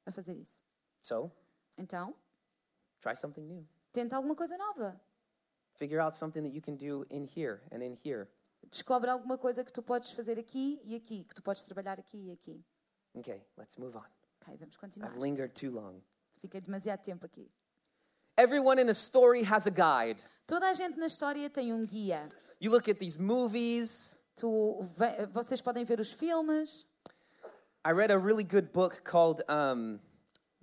[0.04, 0.64] a fazer isso.
[1.02, 1.30] So,
[1.78, 2.16] Então,
[3.00, 3.64] try something new.
[3.92, 5.00] tenta alguma coisa nova.
[5.76, 8.26] Figure out something that you can do in here and in here.
[8.70, 12.28] Descobre alguma coisa que tu podes fazer aqui e aqui, que tu podes trabalhar aqui
[12.28, 12.64] e aqui.
[13.14, 14.04] Okay, let's move on.
[14.40, 15.10] Ok, vamos continuar.
[15.10, 16.02] I've lingered too long.
[16.40, 17.50] Fiquei demasiado tempo aqui.
[18.36, 20.22] Everyone in a story has a guide.
[20.46, 22.28] Toda a gente na história tem um guia.
[22.60, 24.16] You look at these movies.
[24.34, 24.46] Tu,
[25.32, 26.86] vocês podem ver os filmes.
[27.84, 29.98] I read a really good book called um,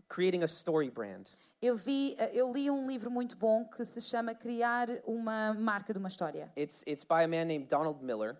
[0.07, 1.31] Creating a Story Brand.
[1.63, 5.97] Eu, vi, eu li um livro muito bom que se chama Criar uma Marca de
[5.97, 6.51] uma História.
[6.57, 8.35] It's, it's by a man named Donald Miller,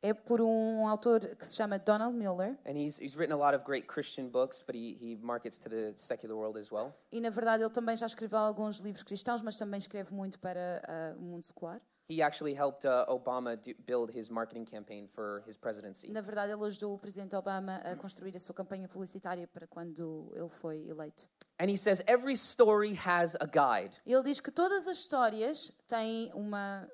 [0.00, 2.56] É por um autor que se chama Donald Miller.
[2.64, 5.68] and he's, he's written a lot of great Christian books, but he, he markets to
[5.68, 6.94] the secular world as well.
[7.10, 10.80] E, na verdade, ele também já escreveu alguns livros cristãos, mas também escreve muito para
[10.86, 11.80] ah, o mundo secular.
[12.10, 16.10] He actually helped uh, Obama do, build his marketing campaign for his presidency.
[16.10, 20.32] Na verdade, ele ajudou o presidente Obama a construir a sua campanha publicitária para quando
[20.34, 21.28] ele foi eleito.
[21.60, 24.00] And he says every story has a guide.
[24.06, 26.88] Ele diz que todas as histórias têm uma,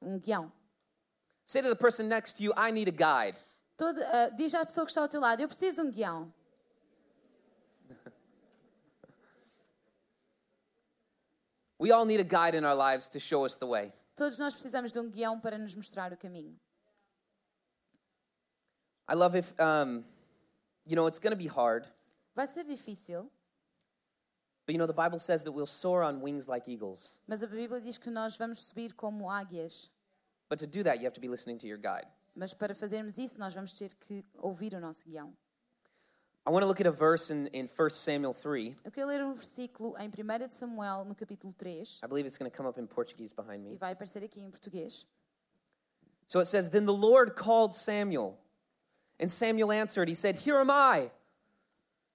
[0.00, 0.50] um guião.
[1.44, 3.36] Say to the person next to you, I need a guide.
[3.76, 6.32] Toda, ah, diz à pessoa que está ao teu lado: Eu preciso de um guião.
[11.78, 13.92] We all need a guide in our lives to show us the way.
[14.18, 16.58] Todos nós precisamos de um guião para nos mostrar o caminho.
[19.08, 20.04] I love if, um,
[20.84, 21.88] you know, it's going to be hard,
[22.34, 23.30] Vai ser difícil,
[24.66, 27.20] but you know, the Bible says that we'll soar on wings like eagles.
[27.26, 29.88] mas a Bíblia diz que nós vamos subir como águias.
[30.50, 32.08] But to do that, you have to be listening to your guide.
[32.34, 35.32] Mas para fazermos isso, nós vamos ter que ouvir o nosso guião.
[36.48, 38.74] I want to look at a verse in, in 1 Samuel 3.
[38.82, 42.50] Eu quero ler um versículo em 1 Samuel, no capítulo 3, I believe it's going
[42.50, 43.76] to come up in Portuguese behind e me.
[43.76, 45.04] vai aparecer aqui em português.
[46.26, 48.38] So it says, Then the Lord called Samuel.
[49.20, 51.10] And Samuel answered, He said, Here am I.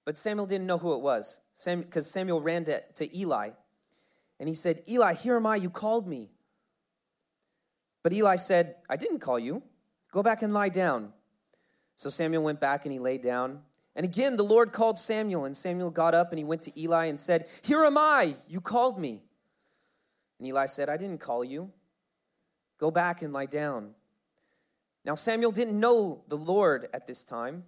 [0.04, 3.50] But Samuel didn't know who it was because Samuel ran to, to Eli.
[4.40, 5.54] And he said, Eli, here am I.
[5.54, 6.32] You called me.
[8.02, 9.62] But Eli said, I didn't call you.
[10.10, 11.12] Go back and lie down.
[11.94, 13.62] So Samuel went back and he lay down.
[13.96, 15.44] And again, the Lord called Samuel.
[15.44, 18.36] And Samuel got up and he went to Eli and said, Here am I.
[18.48, 19.22] You called me.
[20.38, 21.70] And Eli said, I didn't call you.
[22.78, 23.94] Go back and lie down.
[25.04, 27.64] Now, Samuel didn't know the Lord at this time.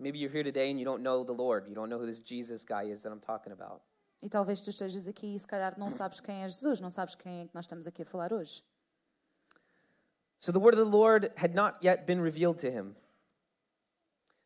[0.00, 1.68] Maybe you're here today and you don't know the Lord.
[1.68, 3.82] You don't know who this Jesus guy is that I'm talking about.
[4.20, 7.14] E talvez tu estejas aqui e se calhar não sabes quem é Jesus, não sabes
[7.14, 8.62] quem é que nós estamos aqui a falar hoje.
[10.38, 12.96] So the word of the Lord had not yet been revealed to him.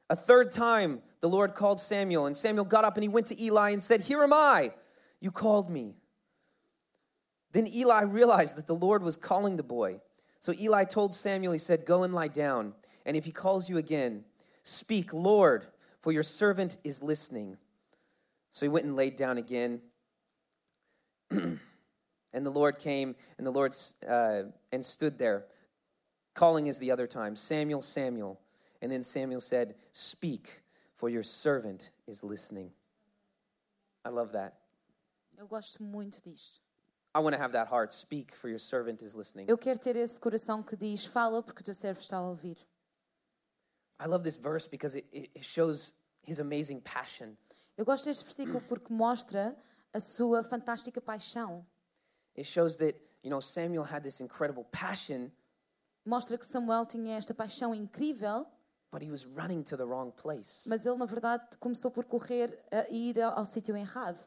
[0.08, 3.42] A third time, the Lord called Samuel, and Samuel got up and he went to
[3.42, 4.72] Eli and said, Here am I.
[5.20, 5.94] You called me.
[7.52, 10.00] Then Eli realized that the Lord was calling the boy.
[10.40, 12.74] So Eli told Samuel, He said, Go and lie down.
[13.04, 14.24] And if he calls you again,
[14.62, 15.66] speak, Lord,
[16.00, 17.56] for your servant is listening.
[18.50, 19.80] So he went and laid down again.
[21.30, 21.58] and
[22.32, 23.76] the Lord came, and the Lord
[24.08, 25.46] uh, and stood there,
[26.34, 28.40] calling as the other time, Samuel, Samuel.
[28.82, 30.62] And then Samuel said, Speak,
[30.94, 32.70] for your servant is listening.
[34.04, 34.54] I love that.
[35.38, 36.60] Eu gosto muito disto.
[37.14, 37.92] I want to have that heart.
[37.92, 39.46] Speak, for your servant is listening.
[39.48, 42.56] Eu quero ter esse coração que diz: Fala, porque o teu servo está a ouvir.
[43.98, 47.36] I love this verse because it, it shows his amazing passion.
[47.76, 49.56] Eu gosto deste versículo porque mostra
[49.92, 51.64] a sua fantástica paixão.
[52.36, 55.30] It shows that, you know, Samuel had this incredible passion,
[56.06, 58.46] Mostra que Samuel tinha esta paixão incrível,
[58.96, 60.62] but he was running to the wrong place.
[60.66, 64.24] mas ele, na verdade, começou por correr a ir ao, ao sítio errado.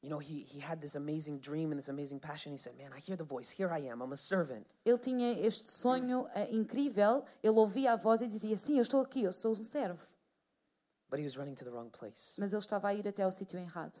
[0.00, 2.52] You know, he, he had this amazing dream and this amazing passion.
[2.52, 3.50] He said, Man, I hear the voice.
[3.50, 4.00] Here I am.
[4.00, 4.72] I'm a servant.
[4.86, 9.02] Ele tinha este sonho eh, incrível, ele ouvia a voz e dizia: Sim, eu estou
[9.02, 10.08] aqui, eu sou um servo.
[11.10, 12.40] But he was running to the wrong place.
[12.40, 14.00] Mas ele estava a ir até ao sítio errado.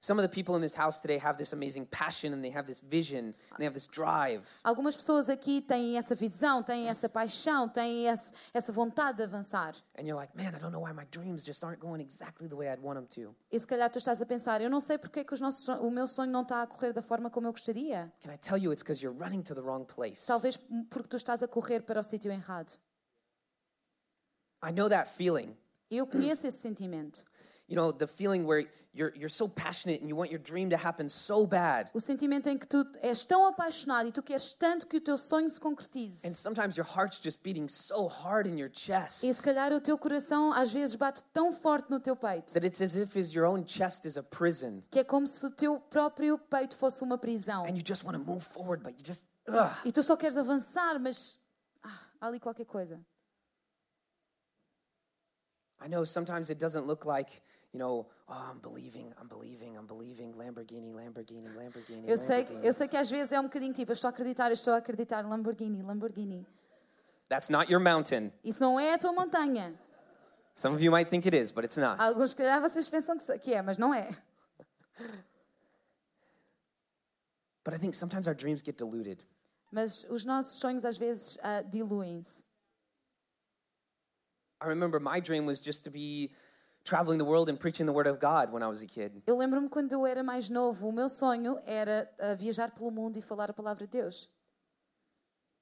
[0.00, 2.66] Some of the people in this house today have this amazing passion and they have
[2.66, 4.46] this vision and they have this drive.
[4.62, 9.74] Algumas pessoas aqui têm essa visão, têm essa paixão, têm esse, essa vontade de avançar.
[9.98, 12.54] And you're like, Man, I don't know why my dreams just aren't going exactly the
[12.54, 13.34] way I'd want them to.
[13.50, 15.66] E se calhar tu estás a pensar: Eu não sei porque é que os nossos,
[15.68, 18.12] o meu sonho não está a correr da forma como eu gostaria.
[18.22, 20.24] Can I tell you it's because you're running to the wrong place?
[20.26, 20.56] Talvez
[20.88, 22.78] porque tu estás a correr para o sítio errado.
[24.62, 25.56] I know that feeling.
[25.90, 27.24] Eu conheço esse sentimento.
[27.68, 30.76] You know, the feeling where you're, you're so passionate and you want your dream to
[30.78, 31.90] happen so bad.
[31.92, 35.18] O sentimento em que tu és tão apaixonado e tu queres tanto que o teu
[35.18, 36.26] sonho se concretize.
[36.26, 39.82] And sometimes your heart's just beating so hard in your chest E se calhar o
[39.82, 43.34] teu coração às vezes bate tão forte no teu peito that it's as if is
[43.34, 47.04] your own chest is a prison que é como se o teu próprio peito fosse
[47.04, 47.64] uma prisão.
[47.66, 49.76] and you just want to move forward, but you just, ugh.
[49.84, 51.38] E tu só queres avançar, mas
[51.84, 52.98] ah, há ali qualquer coisa.
[55.80, 57.40] I know sometimes it doesn't look like,
[57.72, 62.66] you know, oh, I'm believing, I'm believing, I'm believing, Lamborghini, Lamborghini, Lamborghini, Eu sei, Lamborghini.
[62.66, 64.74] eu sei que às vezes é um bocadinho tipo, eu estou a acreditar, eu estou
[64.74, 66.46] a acreditar, Lamborghini, Lamborghini.
[67.28, 68.32] That's not your mountain.
[68.42, 69.74] Isso não é a tua montanha.
[70.54, 72.00] Some of you might think it is, but it's not.
[72.00, 74.08] Alguns, calhar, vocês pensam que que é, mas não é.
[77.64, 79.22] But I think sometimes our dreams get diluted.
[79.70, 82.42] Mas os nossos sonhos às vezes ah, diluem-se.
[84.60, 86.32] I remember my dream was just to be
[86.88, 89.22] traveling the world and preaching the word of God when I was a kid.
[89.26, 93.18] Eu lembro-me quando eu era mais novo, o meu sonho era ah, viajar pelo mundo
[93.18, 94.28] e falar a palavra de Deus.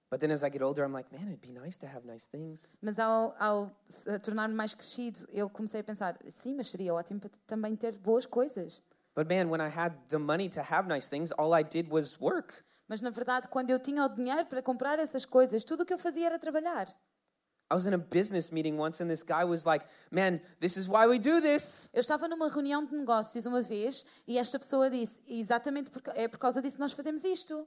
[0.09, 2.27] But then as I get older, I'm like, man, it'd be nice to have nice
[2.29, 2.79] things.
[2.81, 7.19] Mas ao, ao se- tornar-me mais crescido, eu comecei a pensar, sim, mas seria ótimo
[7.19, 8.83] para também ter boas coisas.
[9.17, 12.21] But man, when I had the money to have nice things, all I did was
[12.21, 12.63] work.
[12.87, 15.93] Mas na verdade, quando eu tinha o dinheiro para comprar essas coisas, tudo o que
[15.93, 16.87] eu fazia era trabalhar.
[17.69, 20.89] I was in a business meeting once and this guy was like, man, this is
[20.89, 21.89] why we do this.
[21.93, 26.29] Eu estava numa reunião de negócios uma vez e esta pessoa disse: exatamente porque, é
[26.29, 27.67] por causa disso que nós fazemos isto.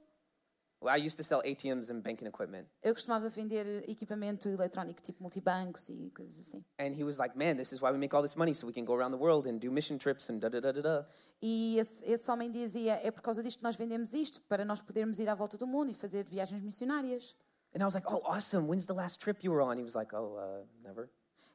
[0.82, 2.64] Well, I used to sell ATMs and banking equipment.
[2.82, 6.64] Eu costumava vender equipamento eletrónico tipo multibancos e coisas assim.
[6.78, 8.72] And he was like, man, this is why we make all this money so we
[8.72, 11.06] can go around the world and do mission trips and da da da da da.
[11.42, 14.80] E esse, esse homem dizia: é por causa disto que nós vendemos isto, para nós
[14.80, 17.36] podermos ir à volta do mundo e fazer viagens missionárias.
[17.74, 18.66] And I was like, oh, awesome.
[18.66, 19.76] When's the last trip you were on?
[19.78, 21.08] He was like, oh, uh, never.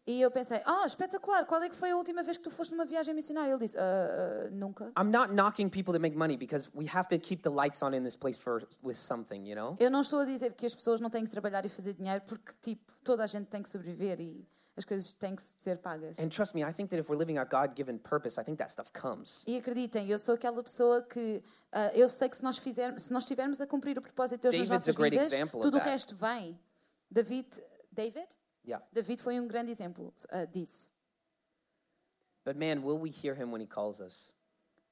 [0.07, 2.71] E eu pensei, ah, espetacular, qual é que foi a última vez que tu foste
[2.73, 3.51] numa viagem missionária?
[3.51, 3.81] Ele disse, "Ah,
[4.45, 4.91] ah, nunca.
[4.95, 7.95] I'm not knocking people that make money because we have to keep the lights on
[7.95, 9.75] in this place for with something, you know?
[9.79, 12.21] Eu não estou a dizer que as pessoas não têm que trabalhar e fazer dinheiro,
[12.23, 16.19] porque, tipo, toda a gente tem que sobreviver e as coisas têm que ser pagas.
[16.19, 18.71] And trust me, I think that if we're living our God-given purpose, I think that
[18.71, 19.43] stuff comes.
[19.47, 23.13] E acreditem, eu sou aquela pessoa que ah, eu sei que se nós fizermos, se
[23.13, 25.59] nós estivermos a cumprir o propósito de Deus nas David's a nossas great vidas, example
[25.59, 25.89] of tudo o that.
[25.89, 26.59] resto vem.
[27.09, 27.47] David,
[27.91, 28.27] David?
[28.65, 28.85] Yeah.
[28.91, 30.89] David foi um grande exemplo ah, disso.
[32.43, 34.33] But man, will we hear him when he calls us?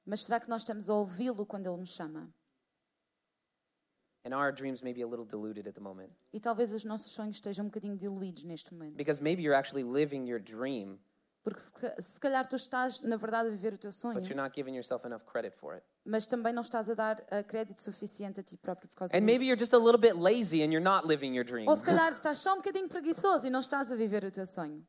[0.06, 2.28] Mas será que nós estamos a ouvi-lo quando ele nos chama?
[4.24, 6.10] And our dreams may be a little diluted at the moment.
[6.32, 8.96] E talvez os nossos sonhos estejam um bocadinho diluídos neste momento.
[8.96, 10.98] Because maybe you're actually living your dream,
[11.42, 14.34] Porque se, se calhar tu estás, na verdade, a viver o teu sonho, but you're
[14.42, 15.84] not giving yourself enough credit for it.
[16.02, 19.20] mas também não estás a dar ah, crédito suficiente a ti próprio por causa And
[19.20, 19.48] maybe disso.
[19.50, 21.68] you're just a little bit lazy and you're not living your dream.
[21.68, 24.46] Ou se calhar estás só um bocadinho preguiçoso e não estás a viver o teu
[24.46, 24.82] sonho.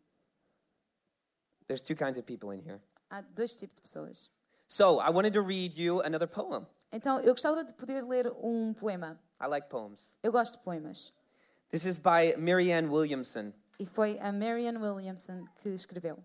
[1.68, 2.80] There's two kinds of people in here.
[3.10, 4.32] Há dois tipos de pessoas.
[4.68, 6.66] So I wanted to read you another poem.
[6.96, 9.20] Então, eu gostava de poder ler um poema.
[9.42, 10.18] I like poems.
[10.24, 11.12] Eu gosto de poemas.
[11.70, 13.52] This is by Marianne Williamson.
[13.78, 16.24] E foi a Marianne Williamson que escreveu.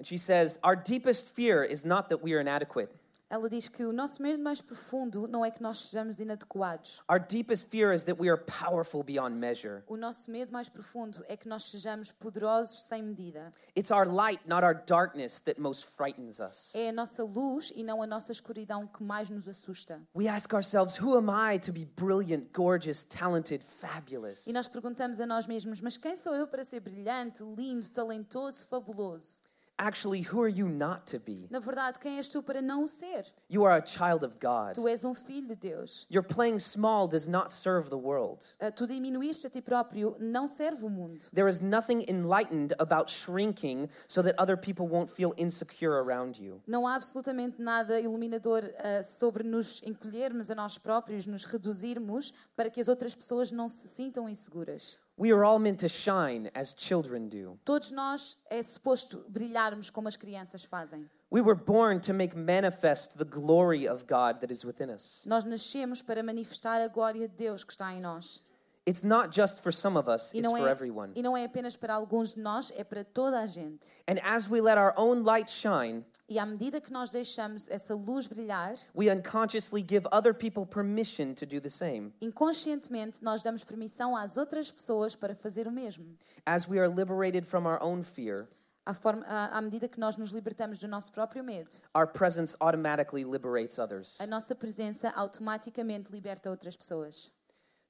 [0.00, 2.90] And she says, Our deepest fear is not that we are inadequate.
[3.32, 7.00] Ela diz que o nosso medo mais profundo não é que nós sejamos inadequados.
[7.10, 9.82] Our deepest fear is that we are powerful beyond measure.
[9.86, 13.50] O nosso medo mais profundo é que nós sejamos poderosos sem medida.
[13.74, 16.74] It's our light, not our darkness, that most frightens us.
[16.74, 20.02] É a nossa luz e não a nossa escuridão que mais nos assusta.
[20.14, 24.46] We ask ourselves, Who am I to be brilliant, gorgeous, talented, fabulous?
[24.46, 28.66] E nós perguntamos a nós mesmos: mas quem sou eu para ser brilhante, lindo, talentoso,
[28.66, 29.42] fabuloso?
[29.78, 31.48] Actually, who are you not to be?
[31.50, 33.24] Na verdade, quem és tu para não o ser?
[33.48, 34.74] You are a child of God.
[34.74, 36.06] Tu és um filho de Deus.
[36.08, 38.46] Your playing small does not serve the world.
[38.60, 41.20] Ah, Tu diminuíste a ti próprio, não serve o mundo.
[41.32, 46.60] There is nothing enlightened about shrinking so that other people won't feel insecure around you.
[46.66, 52.70] Não há absolutamente nada iluminador ah, sobre nos encolhermos a nós próprios, nos reduzirmos para
[52.70, 55.00] que as outras pessoas não se sintam inseguras.
[55.18, 57.58] We are all meant to shine as children do.
[57.64, 61.08] Todos nós é suposto brilharmos como as crianças fazem.
[61.30, 65.22] We were born to make manifest the glory of God that is within us.
[65.26, 68.42] Nós nascemos para manifestar a glória de Deus que está em nós.
[68.84, 71.12] It's not just for some of us, it's não, for é, everyone.
[71.14, 73.86] e não é apenas para alguns de nós, é para toda a gente.
[74.08, 77.94] And as we let our own light shine, E à medida que nós deixamos essa
[77.94, 82.12] luz brilhar, we unconsciously give other people permission to do the same.
[82.20, 86.16] inconscientemente nós damos permissão às outras pessoas para fazer o mesmo.
[86.44, 88.48] As we are liberated from our own fear,
[88.84, 92.56] À, forma, à, à medida que nós nos libertamos do nosso próprio medo, our presence
[92.58, 94.20] automatically liberates others.
[94.20, 97.30] a nossa presença automaticamente liberta outras pessoas.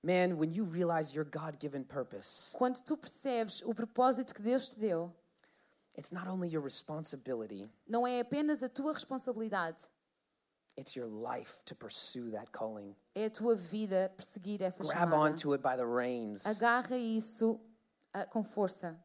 [0.05, 4.69] Man, when you realize your God given purpose, Quando tu percebes o propósito que Deus
[4.75, 5.12] te deu,
[5.97, 9.79] it's not only your responsibility, não é apenas a tua responsabilidade,
[10.77, 12.97] it's your life to pursue that calling.
[13.15, 15.17] é a tua vida perseguir essa Grab chamada.
[15.31, 16.45] onto it by the reins.
[16.47, 17.61] Agarra isso
[18.12, 18.99] ah, com força.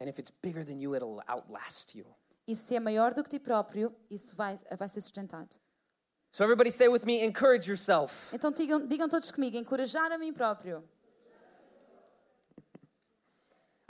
[0.00, 2.06] And if it's bigger than you, it'll outlast you.
[2.46, 5.56] E se é maior do que ti próprio, isso vai, vai ser sustentado.
[6.30, 8.32] So, everybody say with me encourage yourself.
[8.34, 10.84] Então digam, digam todos comigo, encorajar a mim próprio.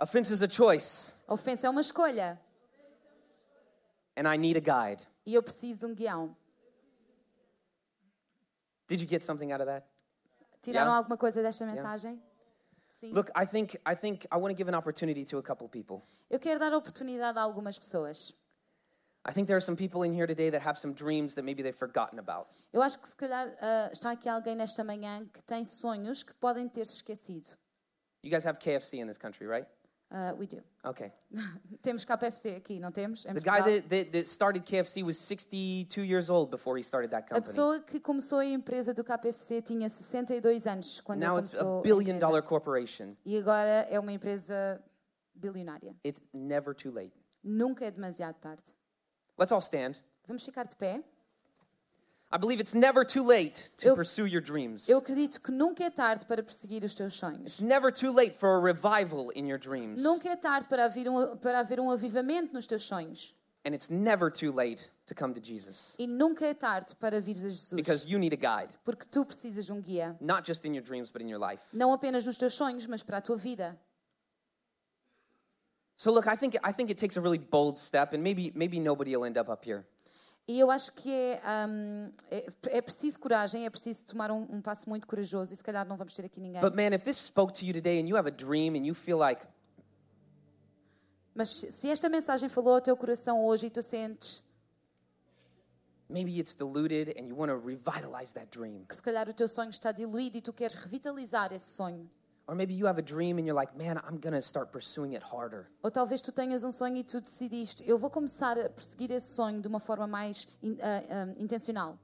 [0.01, 2.41] Offense is a choice, A ofensa é uma escolha
[4.17, 5.05] and I need a guide.
[5.27, 6.37] e eu preciso de um guião.
[8.87, 9.85] Did you get something out of that?
[10.63, 10.97] Tiraram Yeah.
[10.99, 12.23] alguma coisa desta mensagem?
[13.01, 13.13] Sim.
[13.13, 16.03] Look, I think I think I want to give an opportunity to a couple people.
[16.31, 18.33] Eu quero dar oportunidade a algumas pessoas.
[19.25, 21.63] I think there are some people in here today that have some dreams that maybe
[21.63, 22.49] they've forgotten about.
[22.73, 26.35] Eu acho que se calhar ah, está aqui alguém nesta manhã que tem sonhos que
[26.35, 27.57] podem ter-se esquecido.
[28.23, 29.67] You guys have KFC in this country, right?
[30.11, 30.63] Ah, we do.
[30.83, 31.13] Okay.
[31.83, 33.27] temos KFC aqui, não temos?
[33.27, 37.11] Em The guy that, that, that started KFC was 62 years old before he started
[37.11, 37.47] that A company.
[37.47, 41.83] pessoa que começou a empresa do KFC tinha 62 anos quando Now it's a a
[41.83, 43.15] billion dollar corporation.
[43.27, 44.83] E agora é uma empresa
[45.35, 45.95] bilionária.
[46.03, 47.13] It's never too late.
[47.45, 48.75] Nunca é demasiado tarde.
[49.39, 50.01] Let's all stand.
[50.27, 51.03] Vamos ficar de pé.
[52.31, 54.87] I believe it's never too late to Eu- pursue your dreams.
[54.87, 57.41] Eu acredito que nunca é tarde para perseguir os teus sonhos.
[57.55, 60.03] It's never too late for a revival in your dreams.
[60.03, 63.35] Nunca é tarde para haver, um, para haver um avivamento nos teus sonhos.
[63.65, 67.45] And it's never too late to come to Jesus E nunca é tarde para vires
[67.45, 67.73] a Jesus.
[67.75, 70.15] because you need a guide, Porque tu precisas de um guia.
[70.21, 71.63] not just in your dreams, but in your life.
[71.73, 73.79] Não apenas nos teus sonhos, mas para a tua vida.
[75.99, 78.79] So look, I think I think it takes a really bold step, and maybe maybe
[78.79, 79.85] nobody will end up up here.
[80.47, 84.63] E eu acho que é, hum, é, é preciso coragem, é preciso tomar um, um
[84.63, 85.53] passo muito corajoso.
[85.53, 86.61] E se calhar não vamos ter aqui ninguém.
[86.61, 88.95] But man, if this spoke to you today and you have a dream and you
[88.95, 89.45] feel like
[91.35, 94.43] Mas se esta mensagem falou ao teu coração hoje e tu sentes
[96.09, 98.85] maybe it's diluted and you want to revitalize that dream.
[98.89, 102.09] que se calhar o teu sonho está diluído e tu queres revitalizar esse sonho.
[102.49, 105.23] Or maybe you have a dream and you're like, man, I'm to start pursuing it
[105.23, 105.69] harder.
[105.85, 109.35] Ou talvez tu tenhas um sonho e tu decidiste, eu vou começar a perseguir esse
[109.35, 111.99] sonho de uma forma mais in- ah, ah, intencional.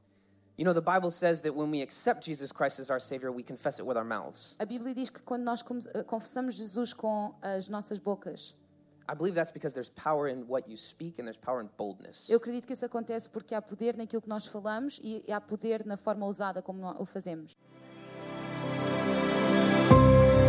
[0.58, 3.42] You know, the Bible says that when we accept Jesus Christ as our Savior, we
[3.42, 4.54] confess it with our mouths.
[4.58, 5.64] A Bíblia diz que quando nós
[5.94, 8.54] ah, confessamos Jesus com as nossas bocas,
[9.08, 12.26] I believe that's because there's power in what you speak and there's power in boldness.
[12.28, 15.86] eu acredito que isso acontece porque há poder naquilo que nós falamos e há poder
[15.86, 17.54] na forma ousada como o fazemos.